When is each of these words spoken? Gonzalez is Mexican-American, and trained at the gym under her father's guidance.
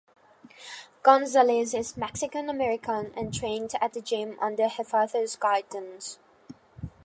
Gonzalez 1.03 1.75
is 1.75 1.95
Mexican-American, 1.95 3.11
and 3.15 3.31
trained 3.31 3.71
at 3.79 3.93
the 3.93 4.01
gym 4.01 4.35
under 4.41 4.67
her 4.67 4.83
father's 4.83 5.35
guidance. 5.35 6.17